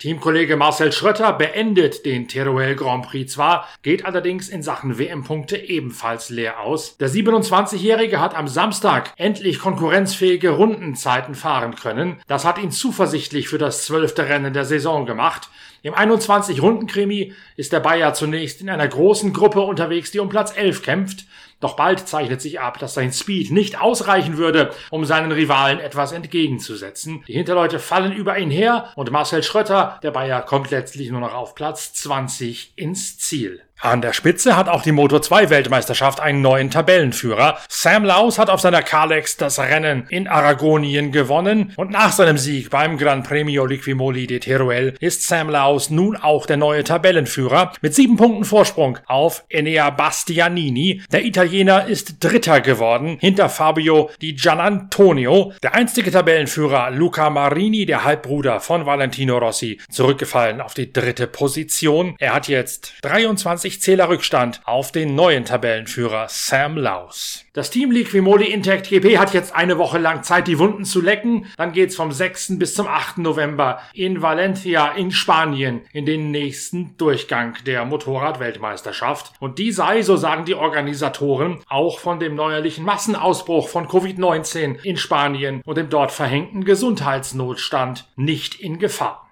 Teamkollege 0.02 0.58
Marcel 0.58 0.92
Schrötter 0.92 1.32
beendet 1.32 2.08
den 2.08 2.28
Teruel 2.28 2.76
Grand 2.76 3.06
Prix 3.06 3.34
zwar, 3.34 3.68
geht 3.84 4.04
allerdings 4.04 4.50
in 4.50 4.64
Sachen 4.64 4.98
WM-Punkte 4.98 5.58
ebenfalls 5.58 6.32
leer 6.32 6.60
aus. 6.62 6.98
Der 6.98 7.08
27-Jährige 7.08 8.20
hat 8.20 8.34
am 8.34 8.48
Samstag 8.48 9.14
endlich 9.18 9.60
konkurrenzfähige 9.60 10.50
Rundenzeiten 10.50 11.36
fahren 11.36 11.76
können. 11.76 12.20
Das 12.26 12.46
hat 12.46 12.58
ihn 12.58 12.72
zuversichtlich 12.72 13.48
für 13.48 13.60
das 13.60 13.86
zwölfte 13.86 14.28
Rennen 14.28 14.54
der 14.54 14.66
Saison 14.66 15.06
gemacht. 15.06 15.50
Im 15.84 15.96
21-Runden-Krimi 15.96 17.34
ist 17.56 17.74
der 17.74 17.80
Bayer 17.80 18.14
zunächst 18.14 18.62
in 18.62 18.70
einer 18.70 18.88
großen 18.88 19.34
Gruppe 19.34 19.62
unterwegs, 19.62 20.12
die 20.12 20.20
um 20.20 20.30
Platz 20.30 20.56
11 20.56 20.84
kämpft. 20.84 21.26
Doch 21.60 21.76
bald 21.76 22.08
zeichnet 22.08 22.40
sich 22.42 22.60
ab, 22.60 22.78
dass 22.78 22.94
sein 22.94 23.12
Speed 23.12 23.52
nicht 23.52 23.82
ausreichen 23.82 24.38
würde, 24.38 24.74
um 24.92 25.06
seinen 25.06 25.32
Rivalen 25.32 25.80
etwas 25.80 26.12
entgegenzusetzen. 26.12 27.24
Die 27.28 27.34
Hinterleute 27.34 27.80
fallen 27.80 28.12
über 28.14 28.38
ihn 28.38 28.52
her 28.52 28.92
und 28.96 29.12
Marcel 29.12 29.42
Schrötter, 29.42 30.00
der 30.04 30.12
Bayer, 30.12 30.42
kommt 30.44 30.70
letztlich 30.70 31.10
nur 31.10 31.20
noch 31.20 31.34
auf 31.34 31.56
Platz 31.56 31.94
20 31.94 32.74
ins 32.76 33.18
Ziel. 33.18 33.62
An 33.84 34.00
der 34.00 34.14
Spitze 34.14 34.56
hat 34.56 34.70
auch 34.70 34.84
die 34.84 34.92
Moto 34.92 35.18
2 35.18 35.50
Weltmeisterschaft 35.50 36.20
einen 36.20 36.44
neuen 36.44 36.70
Tabellenführer. 36.70 37.58
Sam 37.68 38.06
Laus 38.06 38.38
hat 38.38 38.52
auf 38.52 38.62
seiner 38.62 38.84
Kalex 38.84 39.38
das 39.38 39.58
Rennen 39.58 40.06
in 40.10 40.28
Aragonien 40.28 41.12
gewonnen 41.12 41.74
und 41.78 41.90
nach 41.90 42.12
seinem 42.12 42.38
Sieg 42.38 42.70
beim 42.70 43.00
Gran 43.00 43.24
Premio 43.24 43.66
Liquimoli 43.66 44.28
de 44.28 44.38
Teruel 44.38 44.94
ist 45.00 45.28
Sam 45.28 45.50
Laus 45.50 45.90
nun 45.90 46.16
auch 46.16 46.46
der 46.46 46.58
neue 46.58 46.84
Tabellenführer 46.84 47.72
mit 47.82 47.96
sieben 47.96 48.18
Punkten 48.18 48.46
Vorsprung 48.46 49.00
auf 49.08 49.46
Enea 49.50 49.90
Bastianini. 49.90 51.02
Der 51.12 51.26
Italiener 51.26 51.88
ist 51.88 52.24
Dritter 52.24 52.62
geworden 52.62 53.18
hinter 53.20 53.50
Fabio 53.50 54.12
Di 54.22 54.36
Gianantonio. 54.36 55.54
Der 55.64 55.74
einstige 55.74 56.12
Tabellenführer 56.12 56.92
Luca 56.92 57.32
Marini, 57.32 57.88
der 57.88 58.04
Halbbruder 58.04 58.60
von 58.60 58.86
Valentino 58.86 59.40
Rossi, 59.40 59.80
zurückgefallen 59.90 60.62
auf 60.62 60.76
die 60.76 60.94
dritte 60.94 61.26
Position. 61.26 62.16
Er 62.20 62.36
hat 62.36 62.48
jetzt 62.48 62.94
23 63.02 63.71
20 63.72 63.82
Zähler 63.82 64.10
Rückstand 64.10 64.62
auf 64.66 64.92
den 64.92 65.16
neuen 65.16 65.46
Tabellenführer 65.46 66.28
Sam 66.30 66.76
Laus. 66.76 67.46
Das 67.54 67.70
Team 67.70 67.92
Liquimoli 67.92 68.52
Intact 68.52 68.90
GP 68.90 69.18
hat 69.18 69.34
jetzt 69.34 69.56
eine 69.56 69.78
Woche 69.78 69.98
lang 69.98 70.24
Zeit, 70.24 70.48
die 70.48 70.60
Wunden 70.60 70.84
zu 70.84 71.00
lecken. 71.00 71.46
Dann 71.58 71.72
geht's 71.72 71.96
vom 71.96 72.12
6. 72.12 72.60
bis 72.60 72.76
zum 72.76 72.88
8. 72.88 73.20
November 73.20 73.82
in 73.94 74.22
Valencia 74.22 74.92
in 74.92 75.12
Spanien 75.12 75.82
in 75.94 76.06
den 76.06 76.32
nächsten 76.32 76.98
Durchgang 76.98 77.58
der 77.66 77.86
Motorrad-Weltmeisterschaft. 77.86 79.34
Und 79.40 79.58
die 79.58 79.72
sei, 79.72 80.02
so 80.02 80.18
sagen 80.18 80.46
die 80.46 80.56
Organisatoren, 80.56 81.60
auch 81.70 82.00
von 82.00 82.20
dem 82.20 82.36
neuerlichen 82.36 82.84
Massenausbruch 82.84 83.70
von 83.70 83.88
Covid-19 83.88 84.84
in 84.84 84.98
Spanien 84.98 85.62
und 85.66 85.78
dem 85.78 85.90
dort 85.90 86.12
verhängten 86.12 86.66
Gesundheitsnotstand 86.66 88.10
nicht 88.18 88.56
in 88.56 88.80
Gefahr. 88.80 89.31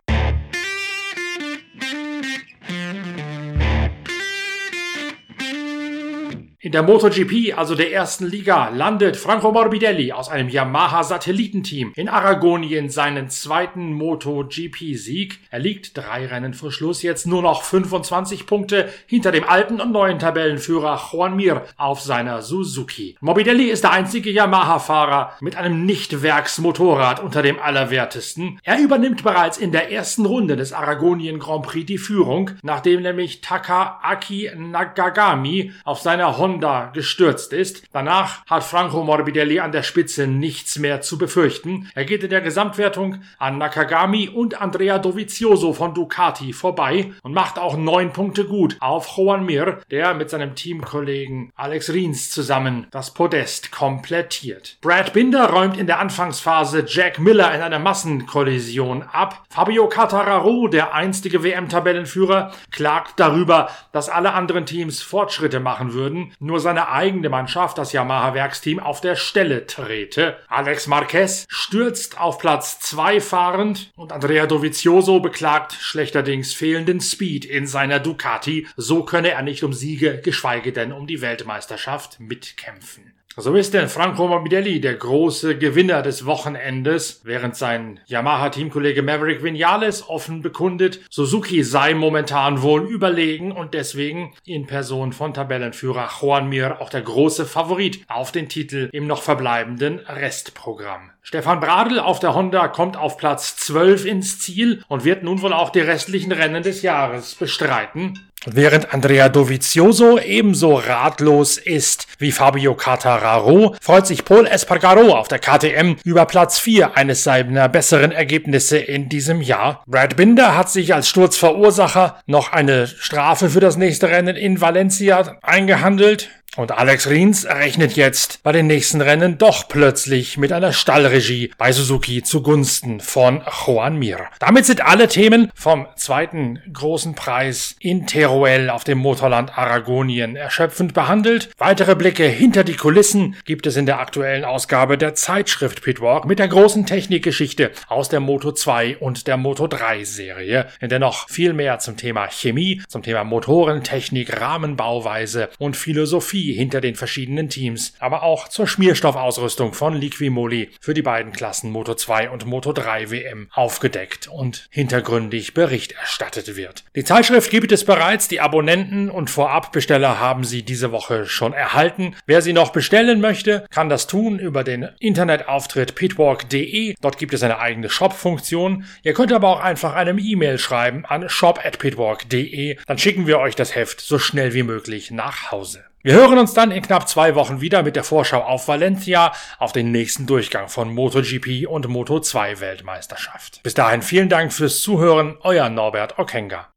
In 6.61 6.73
der 6.73 6.83
MotoGP, 6.83 7.57
also 7.57 7.73
der 7.73 7.93
ersten 7.93 8.25
Liga, 8.25 8.67
landet 8.67 9.15
Franco 9.15 9.49
Morbidelli 9.49 10.11
aus 10.11 10.27
einem 10.27 10.49
Yamaha-Satellitenteam 10.49 11.93
in 11.95 12.09
Aragonien 12.09 12.89
seinen 12.89 13.29
zweiten 13.29 13.93
MotoGP-Sieg. 13.93 15.39
Er 15.51 15.59
liegt 15.59 15.95
drei 15.95 16.25
Rennen 16.25 16.53
vor 16.53 16.73
Schluss 16.73 17.01
jetzt 17.01 17.25
nur 17.27 17.41
noch 17.41 17.63
25 17.63 18.45
Punkte 18.45 18.89
hinter 19.07 19.31
dem 19.31 19.45
alten 19.45 19.79
und 19.79 19.93
neuen 19.93 20.19
Tabellenführer 20.19 21.01
Juan 21.09 21.37
Mir 21.37 21.63
auf 21.77 22.01
seiner 22.01 22.41
Suzuki. 22.41 23.15
Morbidelli 23.21 23.69
ist 23.69 23.85
der 23.85 23.93
einzige 23.93 24.29
Yamaha-Fahrer 24.29 25.37
mit 25.39 25.55
einem 25.55 25.85
Nicht-Werks-Motorrad 25.85 27.23
unter 27.23 27.41
dem 27.41 27.57
allerwertesten. 27.57 28.59
Er 28.63 28.79
übernimmt 28.81 29.23
bereits 29.23 29.57
in 29.57 29.71
der 29.71 29.93
ersten 29.93 30.25
Runde 30.25 30.57
des 30.57 30.73
Aragonien 30.73 31.39
Grand 31.39 31.65
Prix 31.65 31.85
die 31.85 31.97
Führung, 31.97 32.51
nachdem 32.63 33.01
nämlich 33.01 33.39
Taka 33.39 34.01
Aki 34.03 34.51
Nagagami 34.57 35.71
auf 35.85 36.01
seiner 36.01 36.25
Honda 36.50 36.89
gestürzt 36.94 37.53
ist. 37.53 37.84
Danach 37.94 38.44
hat 38.48 38.63
Franco 38.63 39.03
Morbidelli 39.03 39.60
an 39.60 39.72
der 39.72 39.84
Spitze 39.84 40.25
nichts 40.25 40.79
mehr 40.79 41.01
zu 41.01 41.20
befürchten. 41.20 41.89
Er 41.94 42.06
geht 42.06 42.24
in 42.24 42.32
der 42.32 42.41
Gesamtwertung 42.41 43.22
an 43.38 43.60
Nakagami 43.60 44.29
und 44.29 44.60
Andrea 44.60 44.98
Dovizioso 44.98 45.74
von 45.74 45.94
Ducati 45.94 46.53
vorbei 46.53 47.12
und 47.22 47.34
macht 47.34 47.60
auch 47.60 47.77
neun 47.77 48.13
Punkte 48.13 48.46
gut 48.46 48.77
auf 48.79 49.15
Juan 49.15 49.46
Mir, 49.46 49.82
der 49.91 50.15
mit 50.15 50.32
seinem 50.32 50.56
Teamkollegen 50.56 51.51
Alex 51.56 51.94
Rins 51.94 52.32
zusammen 52.32 52.88
das 52.89 53.13
Podest 53.13 53.72
komplettiert. 53.72 54.77
Brad 54.82 55.13
Binder 55.13 55.51
räumt 55.51 55.77
in 55.77 55.86
der 55.86 56.00
Anfangsphase 56.00 56.84
Jack 56.88 57.20
Miller 57.20 57.53
in 57.53 57.62
einer 57.62 57.79
Massenkollision 57.79 59.03
ab. 59.03 59.44
Fabio 59.50 59.88
Cattararo, 59.88 60.68
der 60.68 60.96
einstige 60.96 61.44
WM-Tabellenführer, 61.44 62.51
klagt 62.72 63.20
darüber, 63.20 63.70
dass 63.91 64.10
alle 64.10 64.34
anderen 64.34 64.65
Teams 64.65 65.01
Fortschritte 65.03 65.60
machen 65.60 65.94
würden, 65.94 66.34
nur 66.39 66.60
seine 66.60 66.89
eigene 66.89 67.29
Mannschaft, 67.29 67.77
das 67.77 67.93
Yamaha-Werksteam, 67.93 68.79
auf 68.79 69.01
der 69.01 69.15
Stelle 69.15 69.67
trete. 69.67 70.38
Alex 70.48 70.88
Marquez 70.88 71.46
stürzt 71.50 72.19
auf 72.19 72.39
Platz 72.39 72.79
2 72.79 73.22
fahrend 73.22 73.91
und 73.96 74.12
Andrea 74.12 74.48
Dovizioso 74.48 75.19
beklagt 75.19 75.74
schlechterdings 75.74 76.53
fehlenden 76.53 77.01
Speed 77.01 77.46
in 77.46 77.67
seiner 77.67 78.00
Ducati. 78.00 78.67
So 78.75 79.03
könne 79.03 79.31
er 79.31 79.41
nicht 79.41 79.63
um 79.63 79.74
Siege, 79.74 80.22
geschweige 80.24 80.72
denn 80.72 80.91
um 80.91 81.08
die 81.08 81.22
Weltmeisterschaft 81.22 82.19
mitkämpfen. 82.19 83.13
So 83.38 83.53
ist 83.53 83.74
denn 83.74 83.88
Franco 83.88 84.27
Morbidelli 84.27 84.81
der 84.81 84.95
große 84.95 85.57
Gewinner 85.57 86.01
des 86.01 86.25
Wochenendes, 86.25 87.21
während 87.24 87.55
sein 87.55 88.00
Yamaha-Teamkollege 88.07 89.01
Maverick 89.01 89.43
Vinales 89.43 90.09
offen 90.09 90.41
bekundet, 90.41 91.00
Suzuki 91.09 91.63
sei 91.63 91.93
momentan 91.93 92.63
wohl 92.63 92.89
überlegen 92.89 93.51
und 93.51 93.74
deswegen 93.75 94.33
in 94.45 94.65
Person 94.65 95.13
von 95.13 95.33
Tabellenführer 95.33 96.09
Juan 96.19 96.50
Mir 96.50 96.81
auch 96.81 96.89
der 96.89 97.03
große 97.03 97.45
Favorit 97.45 98.03
auf 98.09 98.31
den 98.31 98.50
Titel 98.50 98.89
im 98.91 99.07
noch 99.07 99.21
verbleibenden 99.21 100.00
Restprogramm. 100.00 101.12
Stefan 101.21 101.59
Bradl 101.59 102.00
auf 102.00 102.19
der 102.19 102.33
Honda 102.33 102.67
kommt 102.67 102.98
auf 102.98 103.17
Platz 103.17 103.55
12 103.57 104.05
ins 104.05 104.39
Ziel 104.39 104.83
und 104.88 105.05
wird 105.05 105.21
nun 105.21 105.43
wohl 105.43 105.53
auch 105.53 105.69
die 105.69 105.79
restlichen 105.79 106.31
Rennen 106.31 106.63
des 106.63 106.81
Jahres 106.81 107.36
bestreiten. 107.36 108.19
Während 108.46 108.93
Andrea 108.93 109.27
Dovizioso 109.27 110.17
ebenso 110.17 110.75
ratlos 110.75 111.58
ist 111.58 112.08
wie 112.19 112.31
Fabio 112.31 112.74
Cattararo, 112.74 113.75
freut 113.81 114.08
sich 114.08 114.24
Paul 114.24 114.48
Espargaro 114.48 115.13
auf 115.13 115.27
der 115.27 115.39
KTM 115.39 115.98
über 116.05 116.25
Platz 116.25 116.58
4 116.58 116.96
eines 116.96 117.25
seiner 117.25 117.67
besseren 117.67 118.13
Ergebnisse 118.13 118.77
in 118.77 119.10
diesem 119.10 119.41
Jahr. 119.41 119.84
Brad 119.88 120.15
Binder 120.15 120.55
hat 120.55 120.69
sich 120.69 120.93
als 120.93 121.10
Sturzverursacher 121.10 122.22
noch 122.27 122.53
eine 122.53 122.88
Strafe 122.88 123.50
für 123.50 123.60
das 123.60 123.75
nächste 123.75 124.08
Rennen 124.08 124.38
in 124.38 124.62
Valencia 124.62 125.38
eingehandelt. 125.41 126.29
Und 126.58 126.72
Alex 126.72 127.08
Rins 127.08 127.46
rechnet 127.46 127.96
jetzt 127.96 128.41
bei 128.41 128.51
den 128.51 128.65
nächsten 128.65 129.01
Rennen 129.01 129.38
doch 129.38 129.68
plötzlich 129.68 130.38
mit 130.38 130.51
einer 130.51 130.74
Stallregie 130.74 131.51
bei 131.60 131.72
Suzuki 131.72 132.24
zugunsten 132.24 133.01
von 133.01 133.44
Juan 133.65 133.98
Mir. 133.98 134.27
Damit 134.39 134.65
sind 134.65 134.82
alle 134.82 135.08
Themen 135.08 135.51
vom 135.53 135.86
zweiten 135.96 136.60
großen 136.74 137.13
Preis 137.13 137.75
in 137.79 138.08
Teruel 138.08 138.72
auf 138.72 138.84
dem 138.84 138.98
Motorland 138.98 139.58
Aragonien 139.58 140.36
erschöpfend 140.36 140.96
behandelt. 140.96 141.50
Weitere 141.60 141.96
Blicke 141.96 142.25
hinter 142.25 142.63
die 142.63 142.75
Kulissen 142.75 143.36
gibt 143.46 143.68
es 143.68 143.77
in 143.77 143.86
der 143.86 144.00
aktuellen 144.00 144.44
Ausgabe 144.44 144.98
der 144.98 145.13
Zeitschrift 145.13 145.84
Pitwalk 145.84 146.25
mit 146.25 146.39
der 146.39 146.48
großen 146.48 146.88
Technikgeschichte 146.88 147.72
aus 147.88 148.10
der 148.10 148.22
Moto 148.22 148.51
2 148.51 148.98
und 148.98 149.27
der 149.27 149.38
Moto 149.38 149.68
3 149.68 150.03
Serie, 150.03 150.68
in 150.82 150.89
der 150.89 151.00
noch 151.00 151.29
viel 151.29 151.53
mehr 151.53 151.77
zum 151.77 151.96
Thema 151.96 152.27
Chemie, 152.27 152.82
zum 152.88 153.03
Thema 153.03 153.24
Motorentechnik, 153.24 154.41
Rahmenbauweise 154.41 155.50
und 155.60 155.77
Philosophie 155.77 156.39
Philosophie 156.50 156.53
hinter 156.53 156.82
den 156.82 156.96
verschiedenen 156.96 157.50
Teams, 157.50 157.94
aber 158.00 158.24
auch 158.24 158.48
zur 158.48 158.68
Schmierstoffausrüstung 158.68 159.74
von 159.74 159.96
Liquimoli 159.96 160.70
für 160.79 160.94
die 160.94 161.01
beiden 161.01 161.32
Klassen 161.32 161.72
Moto 161.72 161.96
2 161.96 162.29
und 162.29 162.46
Moto 162.46 162.74
3 162.74 163.12
WM 163.12 163.48
aufgedeckt 163.53 164.27
und 164.27 164.68
hintergründig 164.72 165.53
Bericht 165.53 165.94
erstattet 165.94 166.56
wird. 166.56 166.84
Die 166.96 167.03
Zeitschrift 167.03 167.51
gibt 167.51 167.72
es 167.72 167.86
bereits, 167.86 168.27
die 168.27 168.41
Abonnenten 168.41 169.10
und 169.10 169.29
Vorabbesteller 169.29 170.20
haben 170.20 170.44
sie 170.44 170.63
diese 170.63 170.91
Woche 170.91 171.25
schon 171.25 171.53
erhalten. 171.53 172.15
Wer 172.25 172.41
sie 172.41 172.53
noch 172.53 172.72
bestellen 172.72 173.22
möchte, 173.22 173.66
kann 173.72 173.90
das 173.90 174.07
tun 174.07 174.40
über 174.40 174.64
den 174.64 174.90
Internetauftritt 175.00 175.96
pitwalk.de. 175.96 176.96
Dort 177.01 177.18
gibt 177.18 177.33
es 177.33 177.44
eine 177.44 177.59
eigene 177.59 177.90
Shop-Funktion. 177.90 178.85
Ihr 179.03 179.14
könnt 179.14 179.33
aber 179.33 179.50
auch 179.50 179.59
einfach 179.59 179.94
einem 179.96 180.20
E-Mail 180.20 180.57
schreiben 180.57 181.05
an 181.05 181.29
shop@pitwalk.de. 181.29 182.77
Dann 182.85 182.98
schicken 182.98 183.27
wir 183.27 183.40
euch 183.40 183.55
das 183.55 183.75
Heft 183.75 184.01
so 184.01 184.20
schnell 184.20 184.53
wie 184.53 184.64
möglich 184.64 185.12
nach 185.12 185.51
Hause. 185.51 185.88
Wir 186.01 186.14
hören 186.14 186.38
uns 186.38 186.53
dann 186.53 186.72
in 186.72 186.81
knapp 186.81 187.09
zwei 187.09 187.35
Wochen 187.35 187.59
wieder 187.59 187.83
mit 187.83 187.98
der 187.98 188.05
Vorschau 188.05 188.40
auf 188.40 188.70
Valencia, 188.70 189.33
auf 189.57 189.74
den 189.74 189.92
nächsten 189.92 190.25
Durchgang 190.25 190.70
von 190.70 190.94
MotoGP 190.94 191.68
und 191.68 191.88
Moto2 191.88 192.62
Weltmeisterschaft. 192.62 193.59
Bis 193.64 193.74
dahin 193.74 194.01
vielen 194.01 194.29
Dank 194.29 194.53
fürs 194.53 194.81
Zuhören, 194.81 195.35
euer 195.42 195.68
Norbert 195.68 196.18
Okenga. 196.18 196.70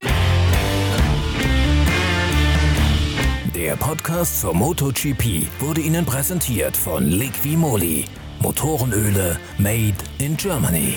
Der 3.55 3.77
Podcast 3.77 4.41
zur 4.41 4.55
MotoGP 4.55 5.47
wurde 5.61 5.83
Ihnen 5.83 6.05
präsentiert 6.05 6.77
von 6.77 7.09
Liqui 7.09 7.57
Moly. 7.57 8.07
Motorenöle 8.41 9.39
made 9.57 9.95
in 10.19 10.37
Germany. 10.37 10.97